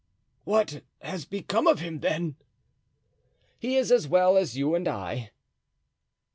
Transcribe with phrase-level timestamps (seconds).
[0.45, 2.35] "What has become of him, then?"
[3.59, 5.29] "He is as well as you and I."